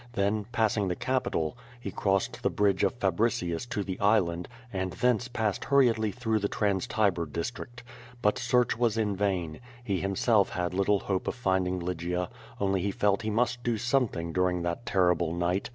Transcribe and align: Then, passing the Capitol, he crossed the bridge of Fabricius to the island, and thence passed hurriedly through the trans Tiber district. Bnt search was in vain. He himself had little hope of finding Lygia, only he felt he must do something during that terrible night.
Then, 0.13 0.45
passing 0.51 0.87
the 0.87 0.95
Capitol, 0.95 1.55
he 1.79 1.91
crossed 1.91 2.41
the 2.41 2.49
bridge 2.49 2.83
of 2.83 2.95
Fabricius 2.99 3.67
to 3.67 3.83
the 3.83 3.99
island, 3.99 4.47
and 4.73 4.93
thence 4.93 5.27
passed 5.27 5.65
hurriedly 5.65 6.11
through 6.11 6.39
the 6.39 6.47
trans 6.47 6.87
Tiber 6.87 7.27
district. 7.27 7.83
Bnt 8.23 8.39
search 8.39 8.75
was 8.79 8.97
in 8.97 9.15
vain. 9.15 9.59
He 9.83 9.99
himself 9.99 10.49
had 10.49 10.73
little 10.73 11.01
hope 11.01 11.27
of 11.27 11.35
finding 11.35 11.79
Lygia, 11.79 12.29
only 12.59 12.81
he 12.81 12.89
felt 12.89 13.21
he 13.21 13.29
must 13.29 13.61
do 13.63 13.77
something 13.77 14.33
during 14.33 14.63
that 14.63 14.87
terrible 14.87 15.33
night. 15.35 15.69